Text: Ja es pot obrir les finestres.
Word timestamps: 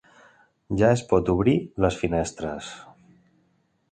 Ja 0.79 0.87
es 0.93 1.03
pot 1.11 1.29
obrir 1.33 1.53
les 1.85 1.99
finestres. 2.05 2.73